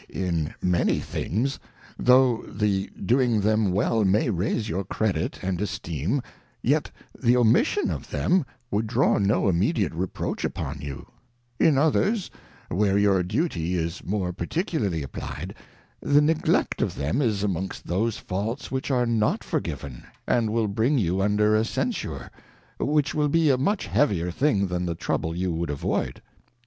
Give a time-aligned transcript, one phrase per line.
[0.09, 1.59] In many things,
[1.95, 6.23] though the doing them well may raise your Credit and Esteem,
[6.63, 6.89] yet
[7.21, 11.05] the omission of them would draw no immediate reproach upon you:
[11.59, 12.31] In others,
[12.69, 15.53] where your duty is more particularly applyed,
[16.01, 20.97] the neglect of them is amongst those Faults which are not forgiven, and will bring
[20.97, 22.31] you under a Censure,
[22.79, 26.23] which will be a much heavier thing than the trouble you would avoid.